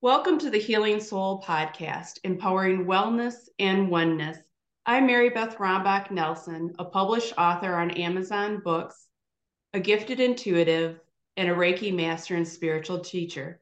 [0.00, 4.38] Welcome to the Healing Soul podcast, empowering wellness and oneness.
[4.86, 9.08] I'm Marybeth Rombach Nelson, a published author on Amazon Books,
[9.74, 11.00] a gifted intuitive,
[11.36, 13.60] and a Reiki master and spiritual teacher.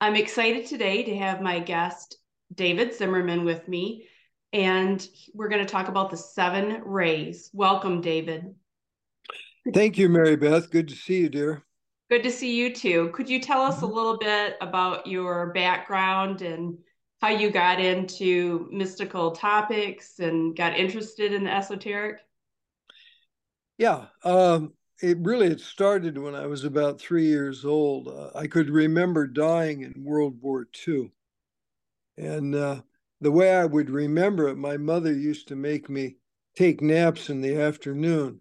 [0.00, 2.16] I'm excited today to have my guest,
[2.54, 4.08] David Zimmerman, with me,
[4.54, 7.50] and we're going to talk about the seven rays.
[7.52, 8.54] Welcome, David.
[9.74, 10.70] Thank you, Marybeth.
[10.70, 11.64] Good to see you, dear.
[12.10, 13.10] Good to see you too.
[13.10, 13.94] Could you tell us a mm-hmm.
[13.94, 16.76] little bit about your background and
[17.20, 22.18] how you got into mystical topics and got interested in the esoteric?
[23.78, 28.08] Yeah, um, it really it started when I was about three years old.
[28.08, 31.12] Uh, I could remember dying in World War II,
[32.18, 32.82] and uh,
[33.20, 36.16] the way I would remember it, my mother used to make me
[36.56, 38.40] take naps in the afternoon,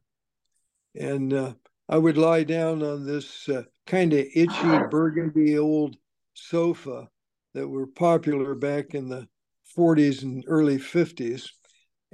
[0.95, 1.53] and uh,
[1.89, 5.97] I would lie down on this uh, kind of itchy burgundy old
[6.35, 7.09] sofa
[7.55, 9.27] that were popular back in the
[9.75, 11.49] 40s and early 50s,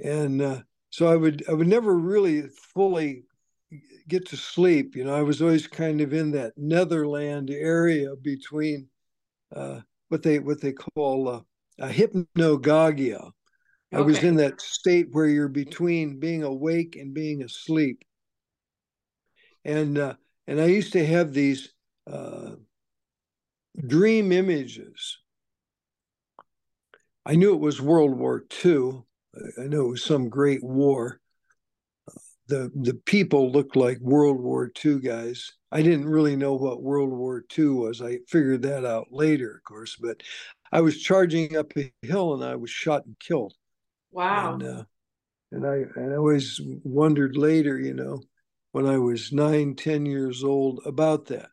[0.02, 3.24] and uh, so I would I would never really fully
[4.08, 4.96] get to sleep.
[4.96, 8.88] You know, I was always kind of in that netherland area between
[9.54, 11.40] uh, what they what they call uh,
[11.78, 13.20] a hypnagogia.
[13.20, 13.32] Okay.
[13.92, 18.02] I was in that state where you're between being awake and being asleep
[19.66, 20.14] and uh,
[20.46, 21.74] and I used to have these
[22.10, 22.52] uh,
[23.86, 25.18] dream images.
[27.26, 29.02] I knew it was World War II.
[29.58, 31.20] I knew it was some great war.
[32.46, 35.52] The the people looked like World War II guys.
[35.72, 38.00] I didn't really know what World War II was.
[38.00, 39.96] I figured that out later, of course.
[39.96, 40.22] But
[40.70, 43.54] I was charging up a hill and I was shot and killed.
[44.12, 44.54] Wow.
[44.54, 44.84] And, uh,
[45.50, 48.20] and I and I always wondered later, you know,
[48.76, 51.48] when I was nine, ten years old about that.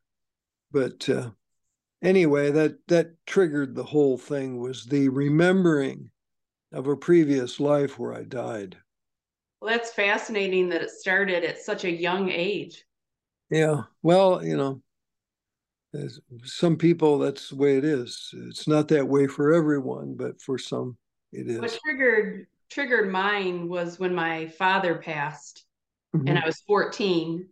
[0.74, 1.30] But uh,
[2.02, 6.12] anyway, that that triggered the whole thing was the remembering
[6.74, 8.76] of a previous life where I died.
[9.62, 12.84] Well, that's fascinating that it started at such a young age.
[13.50, 13.84] Yeah.
[14.02, 14.82] Well, you know,
[16.44, 18.32] some people that's the way it is.
[18.50, 20.98] It's not that way for everyone, but for some
[21.32, 21.62] it is.
[21.62, 25.64] What triggered triggered mine was when my father passed
[26.16, 26.28] mm-hmm.
[26.28, 27.48] and I was 14.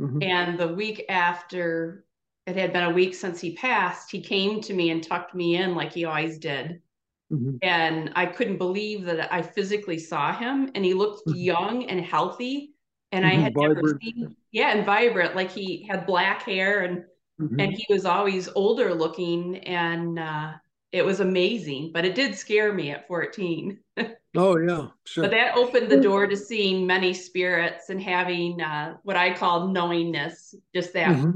[0.00, 0.22] Mm-hmm.
[0.22, 2.04] And the week after
[2.46, 5.56] it had been a week since he passed, he came to me and tucked me
[5.56, 6.80] in like he always did.
[7.32, 7.56] Mm-hmm.
[7.62, 11.38] And I couldn't believe that I physically saw him and he looked mm-hmm.
[11.38, 12.74] young and healthy.
[13.12, 13.42] And I mm-hmm.
[13.42, 13.76] had vibrant.
[13.76, 15.34] never seen, yeah, and vibrant.
[15.34, 17.04] Like he had black hair and
[17.40, 17.58] mm-hmm.
[17.58, 19.58] and he was always older looking.
[19.58, 20.52] And uh,
[20.92, 23.78] it was amazing, but it did scare me at 14.
[24.38, 25.24] oh, yeah, sure.
[25.24, 29.68] But that opened the door to seeing many spirits and having uh, what I call
[29.68, 31.32] knowingness, just that mm-hmm.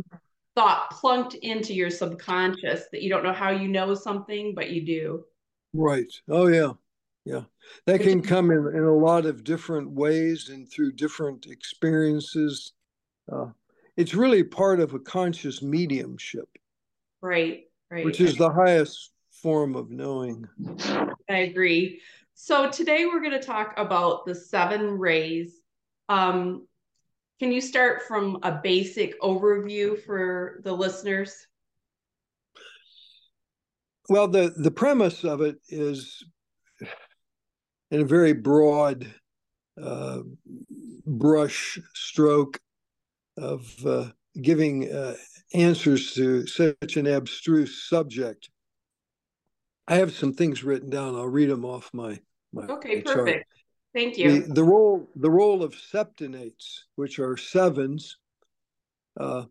[0.55, 4.84] thought plunked into your subconscious that you don't know how you know something, but you
[4.84, 5.25] do.
[5.72, 6.12] Right.
[6.28, 6.72] Oh, yeah.
[7.25, 7.43] Yeah.
[7.87, 12.72] That can come in, in a lot of different ways and through different experiences.
[13.31, 13.47] Uh,
[13.97, 16.49] it's really part of a conscious mediumship.
[17.21, 17.65] Right.
[17.91, 18.05] Right.
[18.05, 20.49] Which is the highest form of knowing.
[21.28, 22.00] I agree.
[22.43, 25.61] So today we're going to talk about the seven rays.
[26.09, 26.67] Um,
[27.39, 31.47] can you start from a basic overview for the listeners?
[34.09, 36.25] Well, the, the premise of it is
[37.91, 39.06] in a very broad
[39.81, 40.21] uh,
[41.06, 42.59] brush stroke
[43.37, 44.06] of uh,
[44.41, 45.15] giving uh,
[45.53, 48.49] answers to such an abstruse subject
[49.91, 51.17] I have some things written down.
[51.17, 52.21] I'll read them off my
[52.53, 52.66] my.
[52.66, 53.47] Okay, perfect.
[53.94, 54.43] Thank you.
[54.43, 58.19] The, the, role the role of septenates, which are sevens.
[59.19, 59.44] Uh,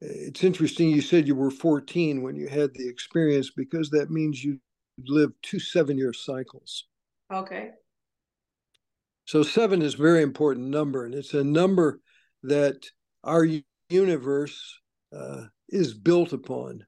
[0.00, 0.90] it's interesting.
[0.90, 4.58] You said you were 14 when you had the experience because that means you
[5.06, 6.84] lived two seven year cycles.
[7.32, 7.70] Okay.
[9.26, 12.00] So seven is a very important number, and it's a number
[12.44, 12.86] that
[13.24, 13.46] our
[13.90, 14.80] universe
[15.14, 16.84] uh, is built upon.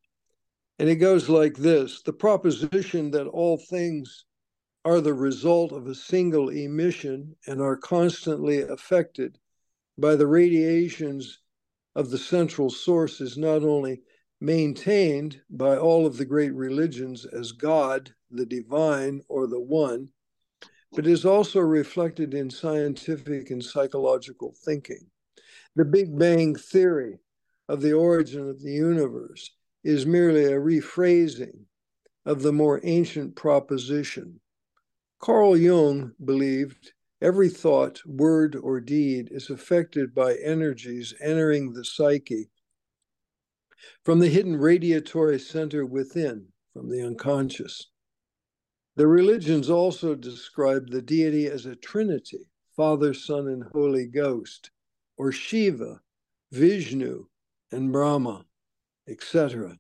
[0.79, 4.25] And it goes like this the proposition that all things
[4.85, 9.39] are the result of a single emission and are constantly affected
[9.99, 11.41] by the radiations
[11.95, 14.01] of the central source is not only
[14.41, 20.09] maintained by all of the great religions as God, the divine, or the one,
[20.93, 25.07] but is also reflected in scientific and psychological thinking.
[25.77, 27.19] The Big Bang Theory
[27.69, 29.51] of the origin of the universe
[29.85, 31.65] is merely a rephrasing
[32.25, 34.41] of the more ancient proposition.
[35.21, 42.49] Carl Jung believed every thought, word, or deed is affected by energies entering the psyche
[44.03, 47.89] from the hidden radiatory center within, from the unconscious.
[48.97, 54.71] The religions also describe the deity as a trinity Father, Son, and Holy Ghost,
[55.19, 56.01] or Shiva,
[56.51, 57.27] Vishnu,
[57.71, 58.47] and Brahma,
[59.07, 59.79] etc.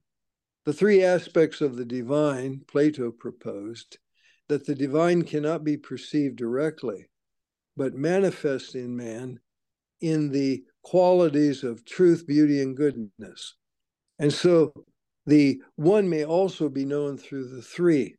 [0.67, 3.97] The three aspects of the divine, Plato proposed,
[4.51, 7.09] that the divine cannot be perceived directly,
[7.77, 9.39] but manifest in man
[10.01, 13.55] in the qualities of truth, beauty, and goodness.
[14.19, 14.73] And so
[15.25, 18.17] the one may also be known through the three.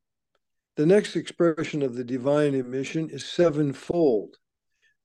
[0.78, 4.38] The next expression of the divine emission is sevenfold.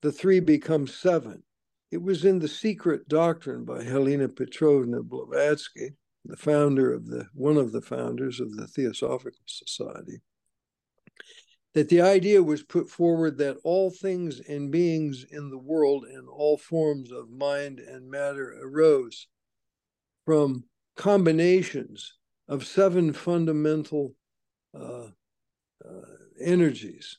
[0.02, 1.42] The three become seven.
[1.90, 7.56] It was in the secret doctrine by Helena Petrovna Blavatsky, the founder of the one
[7.56, 10.20] of the founders of the Theosophical Society,
[11.76, 16.26] that the idea was put forward that all things and beings in the world and
[16.26, 19.26] all forms of mind and matter arose
[20.24, 20.64] from
[20.96, 22.14] combinations
[22.48, 24.14] of seven fundamental
[24.74, 25.08] uh,
[25.84, 27.18] uh, energies.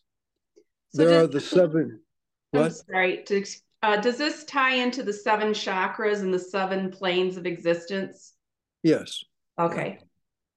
[0.89, 1.99] So there are the seven.
[2.55, 3.21] I'm sorry.
[3.27, 3.45] To,
[3.83, 8.33] uh, does this tie into the seven chakras and the seven planes of existence?
[8.81, 9.23] Yes.
[9.59, 9.99] Okay.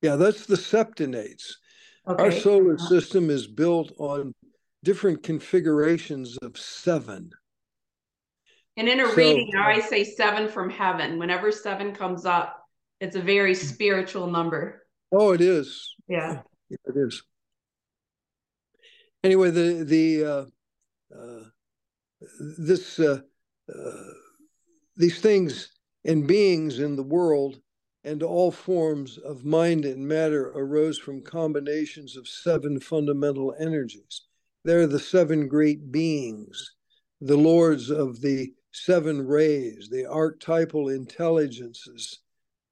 [0.01, 1.53] Yeah, that's the septenates.
[2.09, 2.23] Okay.
[2.23, 2.89] Our solar uh-huh.
[2.89, 4.35] system is built on
[4.83, 7.31] different configurations of seven.
[8.77, 11.19] And in a so, reading, I always say seven from heaven.
[11.19, 12.65] Whenever seven comes up,
[13.01, 14.87] it's a very spiritual number.
[15.13, 15.95] Oh, it is.
[16.09, 16.43] Yeah.
[16.71, 17.23] yeah it is.
[19.23, 20.45] Anyway, the the uh,
[21.15, 21.45] uh,
[22.59, 23.21] this uh,
[23.69, 23.93] uh,
[24.97, 25.73] these things
[26.05, 27.61] and beings in the world
[28.03, 34.23] and all forms of mind and matter arose from combinations of seven fundamental energies.
[34.65, 36.75] They're the seven great beings,
[37.21, 42.21] the lords of the seven rays, the archetypal intelligences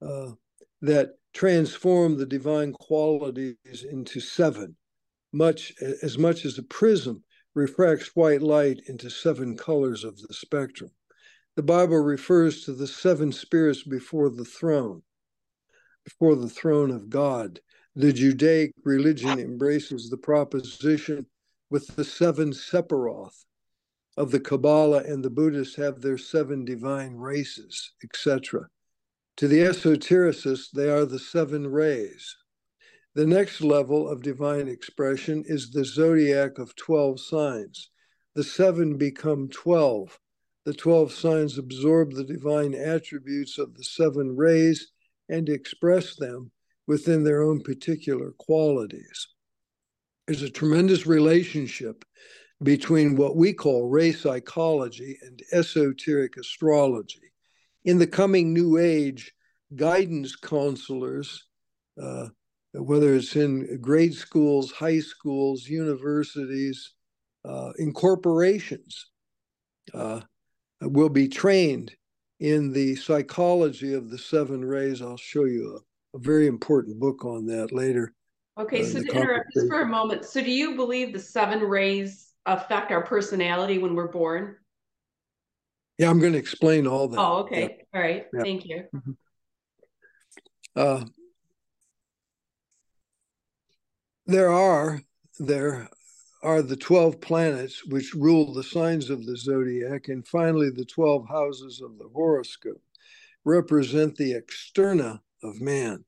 [0.01, 0.33] uh,
[0.81, 4.77] that transform the divine qualities into seven,
[5.33, 7.23] much as much as a prism
[7.55, 10.91] refracts white light into seven colors of the spectrum.
[11.57, 15.03] The Bible refers to the seven spirits before the throne
[16.09, 17.61] before the throne of God.
[17.95, 21.27] The Judaic religion embraces the proposition
[21.69, 23.45] with the seven Sephiroth
[24.17, 28.69] of the Kabbalah, and the Buddhists have their seven divine races, etc.
[29.37, 32.37] To the esotericists, they are the seven rays.
[33.15, 37.91] The next level of divine expression is the zodiac of 12 signs.
[38.35, 40.19] The seven become 12.
[40.65, 44.91] The 12 signs absorb the divine attributes of the seven rays
[45.29, 46.51] and express them
[46.87, 49.29] within their own particular qualities.
[50.27, 52.05] There's a tremendous relationship
[52.63, 57.33] between what we call ray psychology and esoteric astrology.
[57.85, 59.33] In the coming new age,
[59.77, 61.45] guidance counselors,
[62.03, 62.29] uh,
[62.75, 66.93] whether it's in grade schools, high schools, universities,
[67.45, 69.07] uh, in corporations,
[69.95, 70.21] uh,
[70.81, 71.95] will be trained
[72.41, 75.03] in the psychology of the seven rays.
[75.03, 75.81] I'll show you
[76.15, 78.15] a, a very important book on that later.
[78.59, 81.61] Okay, uh, so to interrupt just for a moment, so do you believe the seven
[81.61, 84.57] rays affect our personality when we're born?
[85.99, 87.21] Yeah, I'm going to explain all that.
[87.21, 87.61] Oh, okay.
[87.61, 87.85] Yeah.
[87.95, 88.27] All right.
[88.33, 88.43] Yeah.
[88.43, 88.85] Thank you.
[88.95, 89.13] Mm-hmm.
[90.77, 91.05] Uh,
[94.27, 95.03] there are
[95.41, 95.89] there
[96.43, 101.27] are the 12 planets which rule the signs of the zodiac, and finally, the 12
[101.29, 102.81] houses of the horoscope
[103.45, 106.05] represent the externa of man.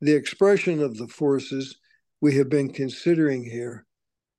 [0.00, 1.78] The expression of the forces
[2.20, 3.86] we have been considering here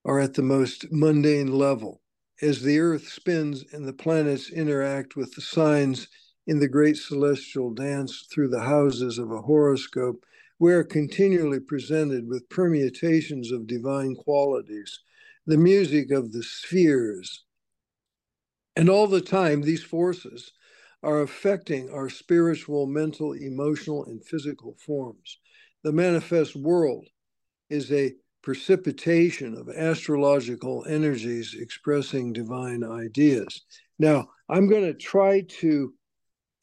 [0.03, 2.01] are at the most mundane level.
[2.41, 6.09] As the earth spins and the planets interact with the signs
[6.47, 10.25] in the great celestial dance through the houses of a horoscope,
[10.59, 14.99] we are continually presented with permutations of divine qualities
[15.45, 17.43] the music of the spheres.
[18.75, 20.51] And all the time, these forces
[21.03, 25.39] are affecting our spiritual, mental, emotional, and physical forms.
[25.83, 27.05] The manifest world
[27.69, 33.61] is a precipitation of astrological energies expressing divine ideas.
[33.99, 35.93] Now, I'm going to try to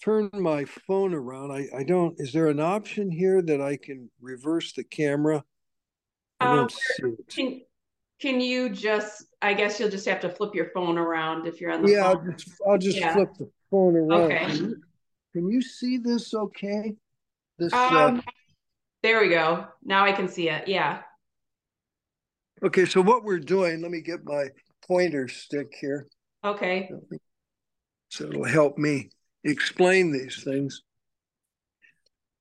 [0.02, 1.52] turn my phone around.
[1.52, 5.44] I, I don't, is there an option here that I can reverse the camera?
[6.38, 7.69] I don't um, see it.
[8.20, 9.24] Can you just?
[9.42, 11.92] I guess you'll just have to flip your phone around if you're on the.
[11.92, 12.16] Yeah, phone.
[12.16, 13.14] I'll just, I'll just yeah.
[13.14, 14.22] flip the phone around.
[14.22, 14.46] Okay.
[14.46, 14.82] Can you,
[15.32, 16.34] can you see this?
[16.34, 16.96] Okay.
[17.58, 17.72] This.
[17.72, 18.22] Uh, um, uh,
[19.02, 19.66] there we go.
[19.82, 20.68] Now I can see it.
[20.68, 21.00] Yeah.
[22.62, 23.80] Okay, so what we're doing?
[23.80, 24.48] Let me get my
[24.86, 26.06] pointer stick here.
[26.44, 26.90] Okay.
[28.10, 29.08] So it'll help me
[29.44, 30.82] explain these things.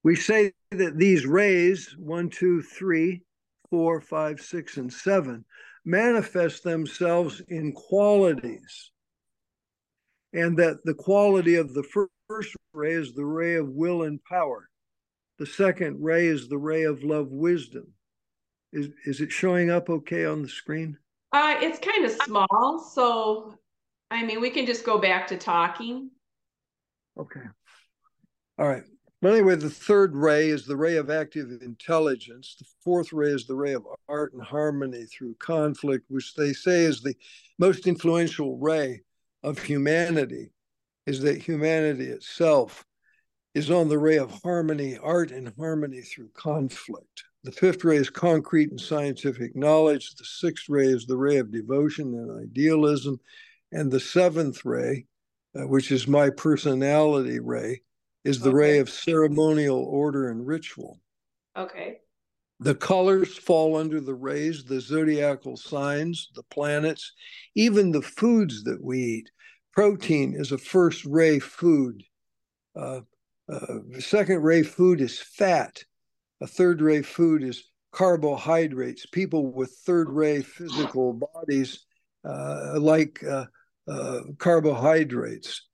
[0.03, 3.21] We say that these rays, one, two, three,
[3.69, 5.45] four, five, six, and seven,
[5.86, 8.91] manifest themselves in qualities.
[10.33, 11.83] And that the quality of the
[12.27, 14.69] first ray is the ray of will and power.
[15.39, 17.93] The second ray is the ray of love wisdom.
[18.71, 20.98] Is, is it showing up okay on the screen?
[21.31, 22.79] Uh, it's kind of small.
[22.93, 23.55] So,
[24.12, 26.12] I mean, we can just go back to talking.
[27.17, 27.41] Okay.
[28.59, 28.83] All right.
[29.21, 32.55] But anyway, the third ray is the ray of active intelligence.
[32.57, 36.85] The fourth ray is the ray of art and harmony through conflict, which they say
[36.85, 37.15] is the
[37.57, 39.01] most influential ray
[39.43, 40.51] of humanity,
[41.05, 42.85] is that humanity itself
[43.53, 47.23] is on the ray of harmony, art and harmony through conflict.
[47.43, 50.15] The fifth ray is concrete and scientific knowledge.
[50.15, 53.19] The sixth ray is the ray of devotion and idealism.
[53.71, 55.05] And the seventh ray,
[55.55, 57.81] uh, which is my personality ray,
[58.29, 58.57] is the okay.
[58.57, 61.00] ray of ceremonial order and ritual.
[61.57, 61.98] Okay.
[62.59, 67.13] The colors fall under the rays, the zodiacal signs, the planets,
[67.55, 69.31] even the foods that we eat.
[69.74, 72.03] Protein is a first ray food.
[72.75, 73.01] Uh,
[73.51, 75.83] uh, second ray food is fat.
[76.41, 79.07] A third ray food is carbohydrates.
[79.07, 81.86] People with third ray physical bodies
[82.24, 83.45] uh, like uh,
[83.88, 85.65] uh, carbohydrates.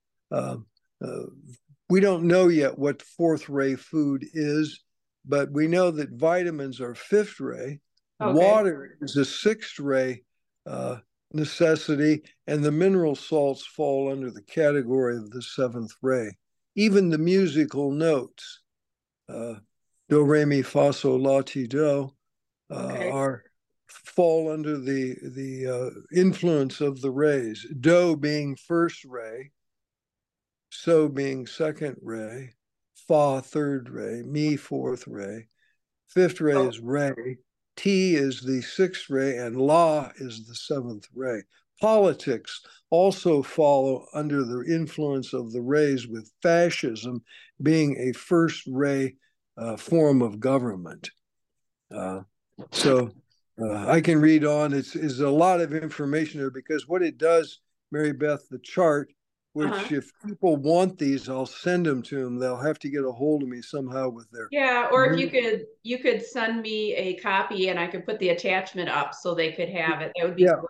[1.90, 4.82] We don't know yet what fourth ray food is,
[5.26, 7.80] but we know that vitamins are fifth ray.
[8.22, 8.34] Okay.
[8.34, 10.24] Water is a sixth ray
[10.66, 10.98] uh,
[11.34, 16.32] necessity, and the mineral salts fall under the category of the seventh ray.
[16.76, 18.62] Even the musical notes,
[19.30, 19.56] uh,
[20.10, 22.12] do, re, mi, fa, sol, la, ti, do,
[22.72, 23.10] uh, okay.
[23.10, 23.44] are
[23.88, 27.66] fall under the the uh, influence of the rays.
[27.80, 29.52] Do being first ray,
[30.82, 32.54] so being second ray,
[33.08, 35.48] Fa third ray, Mi fourth ray,
[36.08, 36.68] fifth ray oh.
[36.68, 37.38] is Ray,
[37.76, 41.42] Ti is the sixth ray, and La is the seventh ray.
[41.82, 47.22] Politics also follow under the influence of the rays, with fascism
[47.62, 49.16] being a first ray
[49.58, 51.12] uh, form of government.
[51.94, 52.22] Uh,
[52.72, 53.12] so
[53.62, 54.74] uh, I can read on.
[54.74, 57.60] It's, it's a lot of information there because what it does,
[57.94, 59.12] Marybeth, the chart
[59.56, 59.96] which uh-huh.
[59.96, 63.42] if people want these i'll send them to them they'll have to get a hold
[63.42, 67.16] of me somehow with their yeah or if you could you could send me a
[67.16, 70.12] copy and i could put the attachment up so they could have it.
[70.16, 70.62] That would be yeah.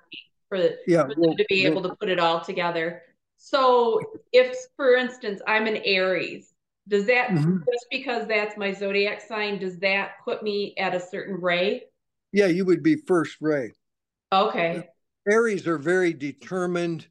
[0.50, 3.02] for, the, yeah, for well, them to be well, able to put it all together.
[3.38, 4.00] So
[4.32, 6.54] if for instance i'm an aries
[6.88, 7.58] does that mm-hmm.
[7.58, 11.84] just because that's my zodiac sign does that put me at a certain ray?
[12.32, 13.74] Yeah you would be first ray.
[14.32, 14.88] Okay.
[15.28, 17.08] Aries are very determined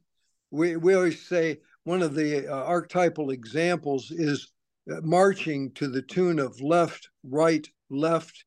[0.55, 4.51] we, we always say one of the uh, archetypal examples is
[4.91, 8.45] uh, marching to the tune of left, right, left.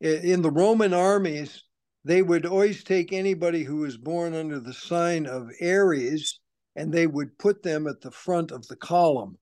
[0.00, 1.64] In the Roman armies,
[2.04, 6.40] they would always take anybody who was born under the sign of Aries
[6.76, 9.36] and they would put them at the front of the column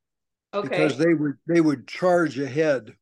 [0.52, 0.68] okay.
[0.68, 2.92] because they would they would charge ahead.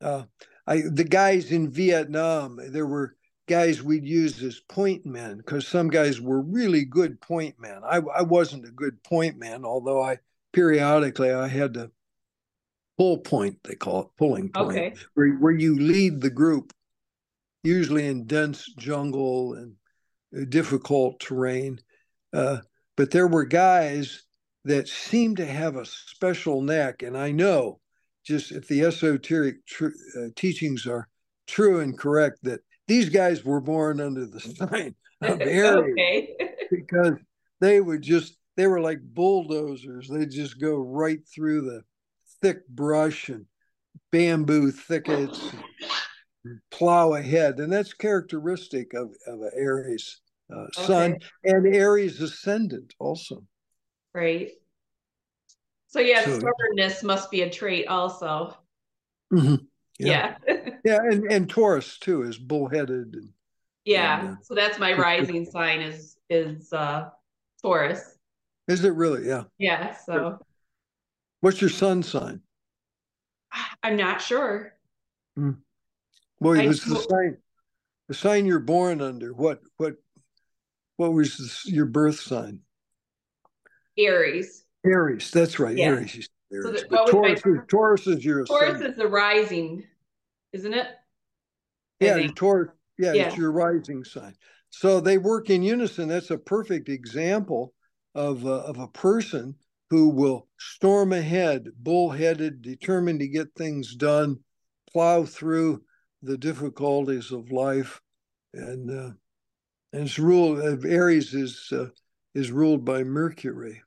[0.00, 0.24] Uh,
[0.66, 3.14] I, the guys in Vietnam, there were
[3.52, 7.82] guys we'd use as point men because some guys were really good point men.
[7.84, 10.20] I, I wasn't a good point man, although I
[10.54, 11.90] periodically I had to
[12.96, 14.94] pull point, they call it pulling point, okay.
[15.12, 16.72] where, where you lead the group,
[17.62, 21.78] usually in dense jungle and difficult terrain.
[22.32, 22.58] Uh,
[22.96, 24.22] but there were guys
[24.64, 27.80] that seemed to have a special knack, and I know
[28.24, 31.08] just if the esoteric tr- uh, teachings are
[31.46, 36.36] true and correct that these guys were born under the sign of Aries okay.
[36.70, 37.14] because
[37.60, 40.08] they would just they were like bulldozers.
[40.08, 41.82] They'd just go right through the
[42.42, 43.46] thick brush and
[44.10, 45.52] bamboo thickets
[46.44, 47.60] and plow ahead.
[47.60, 50.20] And that's characteristic of, of an Aries
[50.54, 53.44] uh, sun and Aries ascendant also.
[54.14, 54.50] Right.
[55.86, 58.56] So yeah, so, stubbornness must be a trait also.
[59.32, 59.64] Mm-hmm.
[59.98, 60.36] Yeah.
[60.84, 60.98] Yeah.
[60.98, 63.14] and, and Taurus too is bullheaded.
[63.14, 63.28] And,
[63.84, 64.20] yeah.
[64.20, 67.10] And, uh, so that's my rising sign is is uh
[67.62, 68.18] Taurus.
[68.66, 69.28] Is it really?
[69.28, 69.44] Yeah.
[69.58, 69.94] Yeah.
[69.94, 70.40] So
[71.40, 72.40] what's your sun sign?
[73.84, 74.74] I'm not sure.
[75.36, 75.52] Hmm.
[76.40, 77.36] Well, it was the sign
[78.08, 79.32] the sign you're born under.
[79.32, 79.94] What what
[80.96, 82.60] what was this, your birth sign?
[83.96, 84.64] Aries.
[84.84, 85.76] Aries, that's right.
[85.76, 85.86] Yeah.
[85.86, 86.28] Aries.
[86.60, 88.90] So the, Taurus, is, Taurus is your Taurus ascendant.
[88.90, 89.84] is the rising,
[90.52, 90.86] isn't it?
[91.98, 92.72] yeah, Taurus.
[92.98, 94.34] Yeah, yeah, it's your rising sign.
[94.68, 96.08] So they work in unison.
[96.08, 97.72] That's a perfect example
[98.14, 99.54] of uh, of a person
[99.88, 104.38] who will storm ahead, bullheaded, determined to get things done,
[104.90, 105.82] plow through
[106.22, 108.00] the difficulties of life,
[108.52, 109.10] and uh,
[109.92, 110.58] and it's ruled.
[110.58, 111.86] Uh, Aries is uh,
[112.34, 113.82] is ruled by Mercury.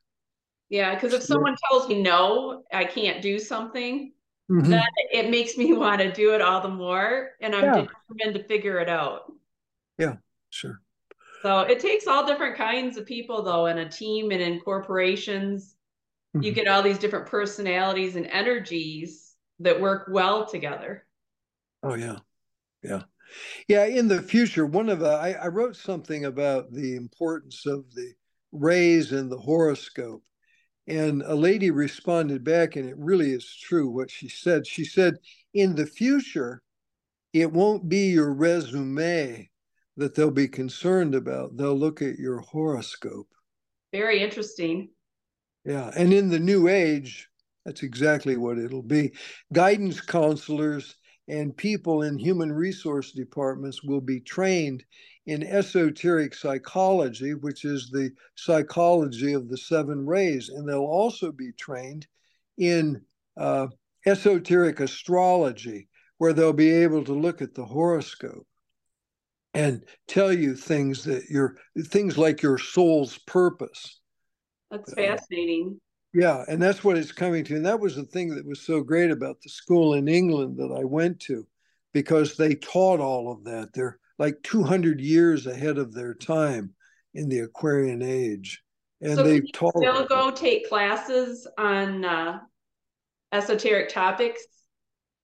[0.68, 4.12] Yeah, because if someone tells me no, I can't do something,
[4.50, 4.70] mm-hmm.
[4.70, 4.82] then
[5.12, 7.86] it makes me want to do it all the more, and I'm yeah.
[8.10, 9.32] determined to figure it out.
[9.98, 10.16] Yeah,
[10.50, 10.80] sure.
[11.42, 15.76] So it takes all different kinds of people, though, in a team and in corporations.
[16.34, 16.42] Mm-hmm.
[16.42, 21.06] You get all these different personalities and energies that work well together.
[21.82, 22.18] Oh yeah,
[22.82, 23.02] yeah,
[23.68, 23.84] yeah.
[23.84, 28.12] In the future, one of the I, I wrote something about the importance of the
[28.52, 30.22] rays and the horoscope,
[30.86, 34.66] and a lady responded back, and it really is true what she said.
[34.66, 35.18] She said,
[35.52, 36.62] "In the future,
[37.32, 39.50] it won't be your resume."
[39.96, 41.56] that they'll be concerned about.
[41.56, 43.28] They'll look at your horoscope.
[43.92, 44.90] Very interesting.
[45.64, 45.90] Yeah.
[45.96, 47.28] And in the new age,
[47.64, 49.12] that's exactly what it'll be.
[49.52, 50.96] Guidance counselors
[51.28, 54.84] and people in human resource departments will be trained
[55.26, 60.48] in esoteric psychology, which is the psychology of the seven rays.
[60.48, 62.06] And they'll also be trained
[62.58, 63.02] in
[63.36, 63.66] uh,
[64.06, 68.46] esoteric astrology, where they'll be able to look at the horoscope
[69.52, 71.56] and tell you things that your
[71.86, 74.00] things like your soul's purpose.
[74.70, 75.76] That's fascinating.
[75.76, 75.80] Uh,
[76.14, 77.56] yeah, and that's what it's coming to.
[77.56, 80.74] And that was the thing that was so great about the school in England that
[80.78, 81.46] I went to,
[81.92, 83.72] because they taught all of that.
[83.74, 86.74] They're like 200 years ahead of their time
[87.14, 88.62] in the Aquarian age.
[89.00, 89.76] And so they taught.
[89.76, 92.40] Still go take classes on uh,
[93.32, 94.42] esoteric topics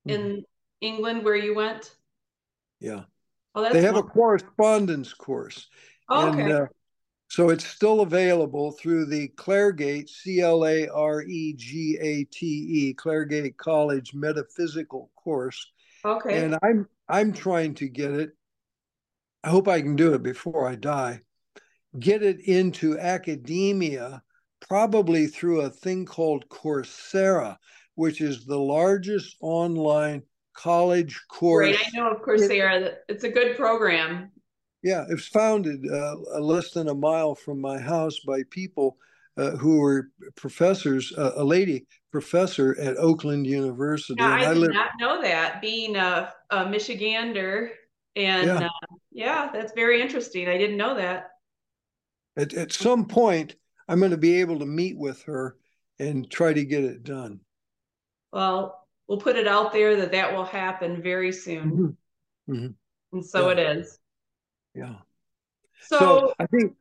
[0.05, 0.39] in mm-hmm.
[0.81, 1.95] England where you went?
[2.81, 3.03] Yeah.
[3.55, 5.69] Oh, they have a correspondence course.
[6.09, 6.43] Oh, okay.
[6.43, 6.67] And, uh,
[7.29, 12.47] so it's still available through the Claregate, C L A R E G A T
[12.47, 15.73] E, Claregate College Metaphysical course.
[16.05, 16.45] Okay.
[16.45, 18.33] And I'm I'm trying to get it.
[19.45, 21.21] I hope I can do it before I die.
[21.99, 24.23] Get it into academia,
[24.61, 27.59] probably through a thing called Coursera,
[27.97, 30.23] which is the largest online
[30.55, 31.77] college course.
[31.77, 32.95] Right, I know of Coursera.
[33.09, 34.31] It's a good program.
[34.83, 38.97] Yeah, it was founded uh, less than a mile from my house by people
[39.37, 41.13] uh, who were professors.
[41.17, 44.21] Uh, a lady professor at Oakland University.
[44.21, 44.73] Yeah, I, I did live...
[44.73, 45.61] not know that.
[45.61, 47.71] Being a, a Michigander,
[48.17, 48.69] and yeah.
[49.13, 50.49] Yeah, that's very interesting.
[50.49, 51.31] I didn't know that.
[52.37, 53.57] At at some point,
[53.89, 55.57] I'm going to be able to meet with her
[55.99, 57.41] and try to get it done.
[58.33, 61.97] Well, we'll put it out there that that will happen very soon.
[62.49, 62.55] Mm-hmm.
[62.55, 62.67] Mm-hmm.
[63.13, 63.53] And so yeah.
[63.53, 63.99] it is.
[64.75, 64.95] Yeah.
[65.83, 66.75] So, so, I think.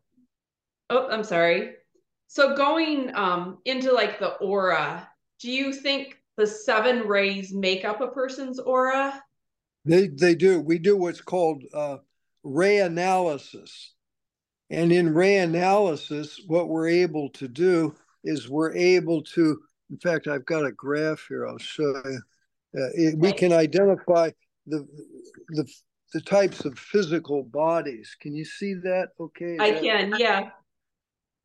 [0.90, 1.74] Oh, I'm sorry.
[2.28, 5.10] So going um, into like the aura,
[5.42, 9.22] do you think the seven rays make up a person's aura?
[9.84, 10.62] They they do.
[10.62, 11.98] We do what's called uh,
[12.44, 13.94] ray analysis,
[14.70, 19.60] and in ray analysis, what we're able to do is we're able to
[19.92, 21.46] in fact, I've got a graph here.
[21.46, 22.22] I'll show you.
[22.74, 24.32] Uh, it, we can identify
[24.66, 24.88] the,
[25.50, 25.70] the
[26.14, 28.16] the types of physical bodies.
[28.20, 29.10] Can you see that?
[29.20, 29.58] Okay.
[29.60, 30.16] I can.
[30.18, 30.50] Yeah.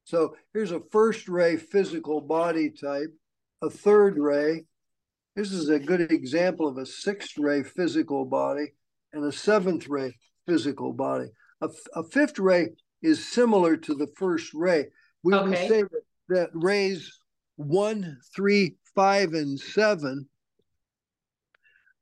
[0.05, 3.13] So here's a first ray physical body type,
[3.63, 4.65] a third ray.
[5.35, 8.73] This is a good example of a sixth ray physical body
[9.13, 11.29] and a seventh ray physical body.
[11.61, 12.71] A, a fifth ray
[13.03, 14.87] is similar to the first ray.
[15.23, 15.49] We, okay.
[15.49, 17.19] we say that, that rays
[17.57, 20.29] one, three, five, and seven,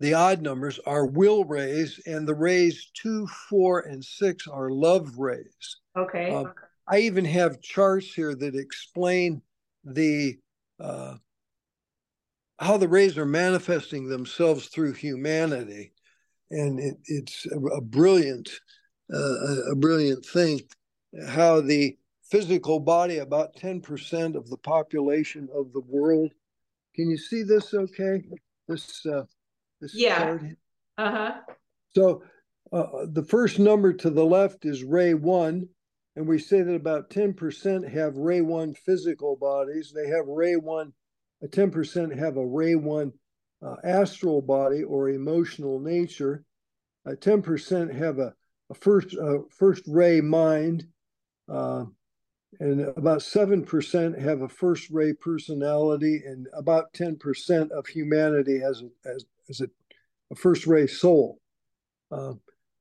[0.00, 5.18] the odd numbers are will rays, and the rays two, four, and six are love
[5.18, 5.76] rays.
[5.96, 6.30] Okay.
[6.30, 6.44] Uh,
[6.86, 9.40] I even have charts here that explain
[9.84, 10.38] the
[10.78, 11.14] uh,
[12.58, 15.93] how the rays are manifesting themselves through humanity,
[16.54, 18.48] and it, it's a, brilliant,
[19.12, 20.60] uh, a brilliant thing.
[21.26, 21.96] How the
[22.30, 26.32] physical body, about 10% of the population of the world.
[26.94, 28.22] Can you see this okay?
[28.68, 29.24] This, uh,
[29.80, 30.38] this yeah.
[30.96, 31.34] Uh-huh.
[31.94, 32.22] So
[32.72, 35.68] uh, the first number to the left is ray one,
[36.16, 39.92] and we say that about 10% have ray one physical bodies.
[39.94, 40.92] They have ray one,
[41.42, 43.12] uh, 10% have a ray one
[43.64, 46.44] uh, astral body or emotional nature.
[47.06, 48.34] Uh, 10% have a,
[48.70, 50.86] a first uh, first ray mind.
[51.48, 51.84] Uh,
[52.60, 59.08] and about 7% have a first ray personality, and about 10% of humanity has a,
[59.08, 59.68] has, has a,
[60.30, 61.40] a first ray soul.
[62.12, 62.34] Uh,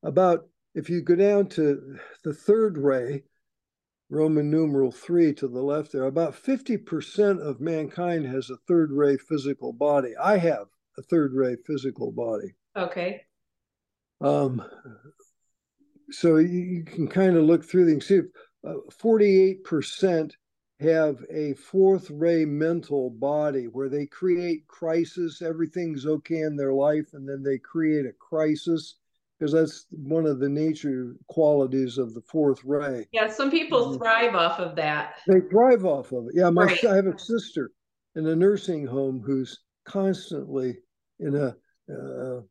[0.04, 3.24] about, if you go down to the third ray,
[4.10, 9.17] Roman numeral three to the left there, about 50% of mankind has a third ray
[9.17, 10.15] physical body.
[10.22, 12.53] I have a third ray physical body.
[12.75, 13.21] Okay.
[14.21, 14.63] Um,
[16.12, 18.08] so you, you can kind of look through things.
[18.08, 18.21] See,
[18.65, 20.32] uh, 48%
[20.79, 25.41] have a fourth ray mental body where they create crisis.
[25.41, 28.95] Everything's okay in their life, and then they create a crisis
[29.39, 33.08] because that's one of the nature qualities of the fourth ray.
[33.12, 33.97] Yeah, some people mm-hmm.
[33.97, 35.15] thrive off of that.
[35.27, 36.34] They thrive off of it.
[36.36, 36.86] Yeah, my right.
[36.86, 37.71] I have a sister
[38.15, 40.78] in a nursing home who's constantly
[41.19, 41.56] in a,
[41.91, 42.41] uh,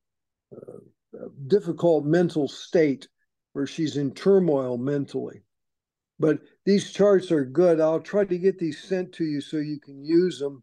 [0.55, 3.09] uh, difficult mental state
[3.53, 5.43] where she's in turmoil mentally.
[6.19, 7.81] But these charts are good.
[7.81, 10.63] I'll try to get these sent to you so you can use them.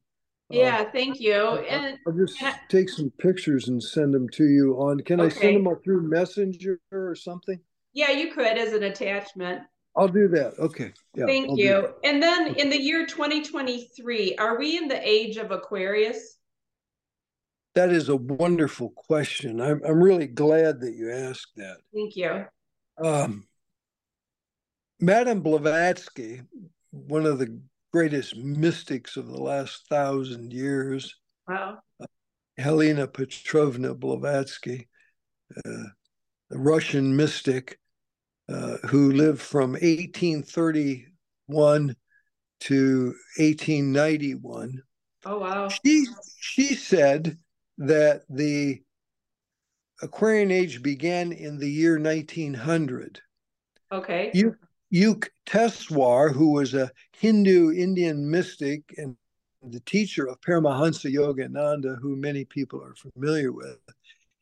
[0.49, 1.35] Yeah, uh, thank you.
[1.35, 5.01] And I'll just I, take some pictures and send them to you on.
[5.01, 5.35] Can okay.
[5.35, 7.59] I send them through Messenger or something?
[7.93, 9.61] Yeah, you could as an attachment.
[9.95, 10.57] I'll do that.
[10.57, 10.93] Okay.
[11.15, 11.89] Yeah, thank I'll you.
[12.03, 16.37] And then in the year 2023, are we in the age of Aquarius?
[17.75, 19.61] That is a wonderful question.
[19.61, 21.77] I'm, I'm really glad that you asked that.
[21.93, 22.45] Thank you.
[23.01, 23.47] Um,
[24.99, 26.41] Madame Blavatsky,
[26.91, 27.57] one of the
[27.93, 31.15] greatest mystics of the last thousand years,
[31.47, 31.77] wow.
[32.01, 32.05] Uh,
[32.57, 34.89] Helena Petrovna Blavatsky,
[35.55, 35.83] uh,
[36.51, 37.79] a Russian mystic
[38.49, 41.95] uh, who lived from 1831
[42.59, 44.81] to 1891.
[45.25, 45.69] Oh wow!
[45.69, 46.05] She
[46.39, 47.37] she said
[47.79, 48.81] that the
[50.01, 53.21] Aquarian age began in the year 1900.
[53.91, 54.31] Okay.
[54.93, 59.15] Yukteswar, who was a Hindu Indian mystic and
[59.61, 63.77] the teacher of Paramahansa Yogananda, who many people are familiar with,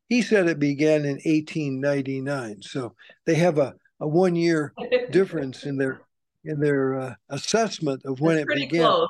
[0.10, 2.62] he said it began in 1899.
[2.62, 2.96] So
[3.26, 4.74] they have a, a one year
[5.12, 6.02] difference in their
[6.46, 9.06] in their uh, assessment of when That's it began.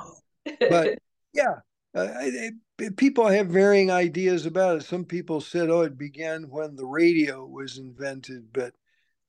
[0.70, 0.98] but
[1.34, 1.56] yeah,
[1.98, 4.84] uh, people have varying ideas about it.
[4.84, 8.74] Some people said, "Oh, it began when the radio was invented," but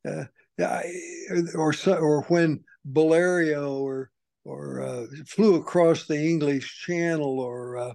[0.06, 0.24] uh,
[1.54, 4.10] or or when Blériot or
[4.44, 7.94] or uh, flew across the English Channel, or uh,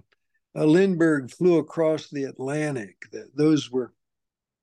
[0.56, 2.96] uh, Lindbergh flew across the Atlantic.
[3.34, 3.92] Those were,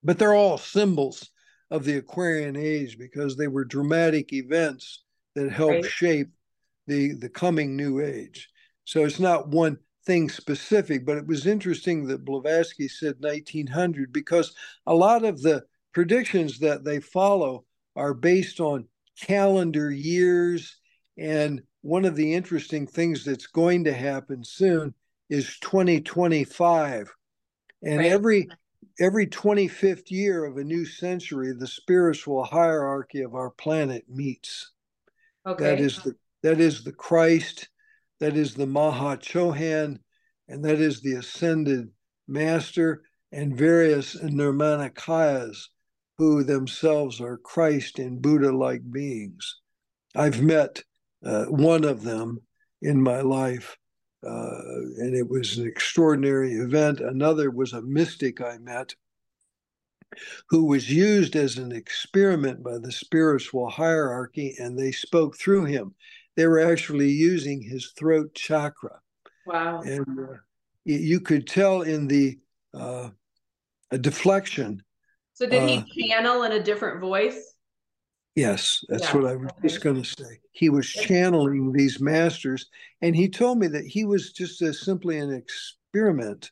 [0.03, 1.29] but they're all symbols
[1.69, 5.03] of the Aquarian age because they were dramatic events
[5.35, 5.85] that helped right.
[5.85, 6.29] shape
[6.87, 8.49] the the coming new age.
[8.83, 14.53] So it's not one thing specific, but it was interesting that Blavatsky said 1900 because
[14.87, 18.87] a lot of the predictions that they follow are based on
[19.19, 20.77] calendar years.
[21.17, 24.93] And one of the interesting things that's going to happen soon
[25.29, 27.13] is 2025.
[27.83, 28.11] And right.
[28.11, 28.49] every
[28.99, 34.71] every 25th year of a new century, the spiritual hierarchy of our planet meets.
[35.45, 35.63] Okay.
[35.63, 37.69] That is the that is the Christ,
[38.21, 39.97] that is the Maha Chohan,
[40.47, 41.89] and that is the ascended
[42.27, 45.57] master and various Nirmanakayas
[46.19, 49.59] who themselves are Christ and Buddha like beings.
[50.15, 50.83] I've met
[51.25, 52.41] uh, one of them
[52.79, 53.75] in my life,
[54.23, 54.61] uh,
[54.99, 56.99] and it was an extraordinary event.
[56.99, 58.93] Another was a mystic I met
[60.49, 65.95] who was used as an experiment by the spiritual hierarchy, and they spoke through him.
[66.35, 68.99] They were actually using his throat chakra.
[69.45, 69.81] Wow.
[69.81, 70.37] And uh,
[70.85, 72.39] you could tell in the
[72.73, 73.09] uh,
[73.99, 74.81] deflection
[75.41, 77.55] so did he uh, channel in a different voice?
[78.35, 79.17] Yes, that's yeah.
[79.17, 79.67] what I was okay.
[79.67, 80.39] just going to say.
[80.51, 82.67] He was channeling these masters,
[83.01, 86.51] and he told me that he was just a, simply an experiment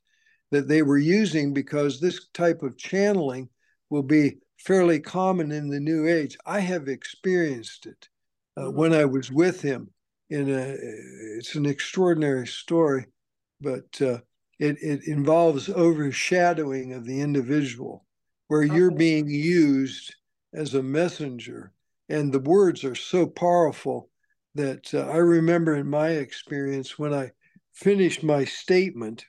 [0.49, 3.49] that they were using because this type of channeling
[3.91, 6.35] will be fairly common in the new age.
[6.45, 8.09] I have experienced it
[8.57, 8.77] uh, mm-hmm.
[8.77, 9.89] when I was with him.
[10.31, 10.75] In a,
[11.37, 13.07] it's an extraordinary story,
[13.59, 14.19] but uh,
[14.59, 18.05] it it involves overshadowing of the individual
[18.47, 18.75] where okay.
[18.75, 20.13] you're being used
[20.53, 21.71] as a messenger.
[22.09, 24.09] And the words are so powerful
[24.55, 27.31] that uh, I remember in my experience when I
[27.73, 29.25] finished my statement,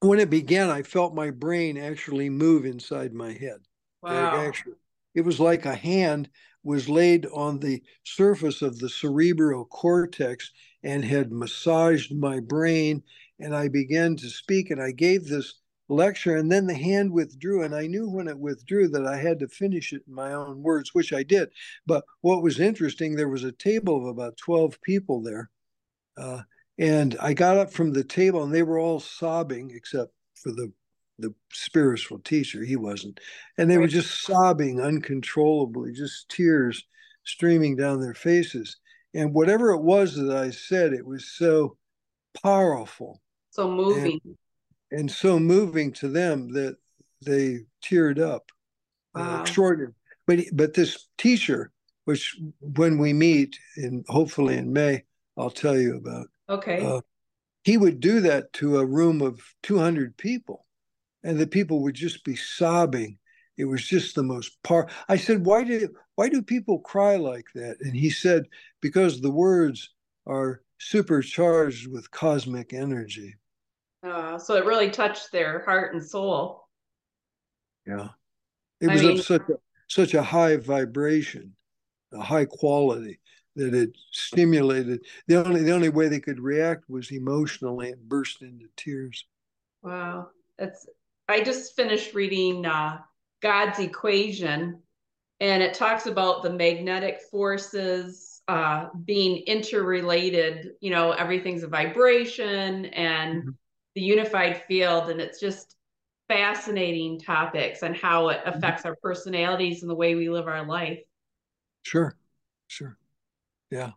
[0.00, 3.58] when it began, I felt my brain actually move inside my head.
[4.02, 4.46] Wow.
[4.46, 4.74] Actually,
[5.14, 6.28] it was like a hand
[6.62, 10.50] was laid on the surface of the cerebral cortex
[10.82, 13.02] and had massaged my brain.
[13.38, 15.54] And I began to speak, and I gave this
[15.90, 19.40] lecture and then the hand withdrew and i knew when it withdrew that i had
[19.40, 21.50] to finish it in my own words which i did
[21.84, 25.50] but what was interesting there was a table of about 12 people there
[26.16, 26.42] uh,
[26.78, 30.72] and i got up from the table and they were all sobbing except for the
[31.20, 33.20] the spiritual teacher he wasn't
[33.58, 36.84] and they were just sobbing uncontrollably just tears
[37.24, 38.76] streaming down their faces.
[39.14, 41.76] And whatever it was that I said, it was so
[42.42, 43.20] powerful.
[43.50, 44.20] So moving.
[44.24, 46.76] And, and so moving to them that
[47.24, 48.50] they teared up.
[49.14, 49.38] Uh, wow.
[49.38, 49.94] Uh, extraordinary.
[50.26, 51.72] But but this teacher,
[52.04, 55.04] which when we meet in hopefully in May,
[55.36, 56.28] I'll tell you about.
[56.48, 56.84] Okay.
[56.84, 57.00] Uh,
[57.64, 60.66] he would do that to a room of 200 people,
[61.22, 63.18] and the people would just be sobbing.
[63.56, 64.88] It was just the most par.
[65.08, 68.48] I said, "Why do why do people cry like that?" And he said,
[68.80, 69.90] "Because the words
[70.26, 73.36] are supercharged with cosmic energy."
[74.02, 76.68] Uh, so it really touched their heart and soul.
[77.86, 78.08] Yeah,
[78.80, 79.54] it was I mean, of such a,
[79.88, 81.54] such a high vibration,
[82.12, 83.20] a high quality
[83.56, 85.04] that it stimulated.
[85.26, 89.26] The only the only way they could react was emotionally and burst into tears.
[89.82, 90.86] Wow, that's.
[91.30, 92.98] I just finished reading uh,
[93.42, 94.82] God's Equation,
[95.40, 100.72] and it talks about the magnetic forces uh, being interrelated.
[100.80, 103.50] You know, everything's a vibration and mm-hmm.
[103.94, 105.76] the unified field, and it's just
[106.28, 108.56] fascinating topics and how it mm-hmm.
[108.56, 111.00] affects our personalities and the way we live our life.
[111.82, 112.16] Sure,
[112.68, 112.96] sure.
[113.70, 113.92] Yeah.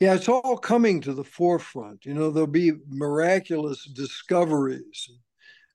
[0.00, 2.04] Yeah, it's all coming to the forefront.
[2.04, 5.10] You know, there'll be miraculous discoveries,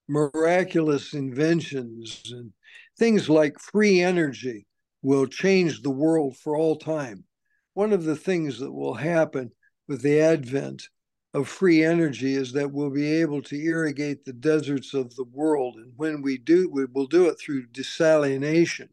[0.09, 2.51] miraculous inventions, and
[2.97, 4.65] things like free energy
[5.01, 7.23] will change the world for all time.
[7.73, 9.51] One of the things that will happen
[9.87, 10.83] with the advent
[11.33, 15.75] of free energy is that we'll be able to irrigate the deserts of the world.
[15.75, 18.89] And when we do, we will do it through desalination,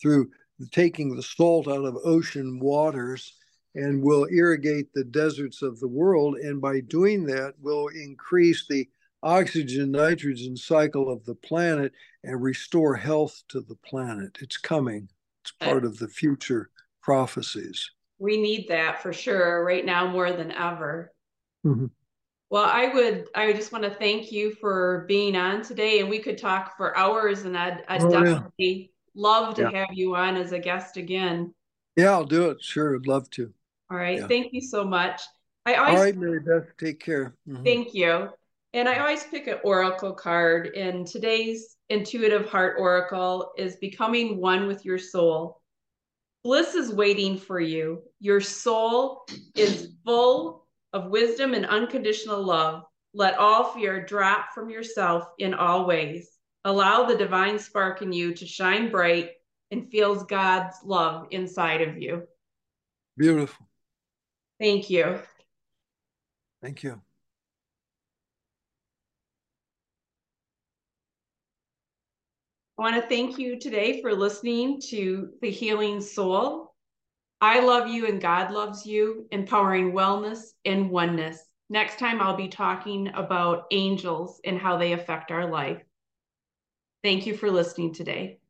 [0.00, 0.30] through
[0.72, 3.34] taking the salt out of ocean waters
[3.74, 6.36] and we'll irrigate the deserts of the world.
[6.36, 8.88] And by doing that, we'll increase the
[9.22, 11.92] oxygen nitrogen cycle of the planet
[12.24, 14.38] and restore health to the planet.
[14.40, 15.08] It's coming,
[15.42, 16.70] it's part of the future
[17.02, 17.90] prophecies.
[18.18, 21.12] We need that for sure right now more than ever.
[21.66, 21.86] Mm-hmm.
[22.50, 26.10] Well, I would I would just want to thank you for being on today, and
[26.10, 28.86] we could talk for hours, and I'd, I'd oh, definitely yeah.
[29.14, 29.70] love to yeah.
[29.70, 31.54] have you on as a guest again.
[31.96, 32.62] Yeah, I'll do it.
[32.62, 33.52] Sure, I'd love to.
[33.90, 34.26] All right, yeah.
[34.26, 35.22] thank you so much.
[35.64, 37.34] I always, All right, Marybeth, take care.
[37.48, 37.64] Mm-hmm.
[37.64, 38.28] Thank you.
[38.74, 44.66] And I always pick an oracle card, and today's intuitive heart oracle is becoming one
[44.66, 45.60] with your soul.
[46.42, 48.02] Bliss is waiting for you.
[48.18, 55.24] Your soul is full of wisdom and unconditional love, let all fear drop from yourself
[55.38, 56.30] in all ways.
[56.64, 59.30] Allow the divine spark in you to shine bright
[59.70, 62.22] and feels God's love inside of you.
[63.16, 63.66] Beautiful.
[64.60, 65.18] Thank you.
[66.62, 67.00] Thank you.
[72.82, 76.74] I want to thank you today for listening to The Healing Soul.
[77.40, 81.38] I love you and God loves you, empowering wellness and oneness.
[81.70, 85.80] Next time, I'll be talking about angels and how they affect our life.
[87.04, 88.40] Thank you for listening today.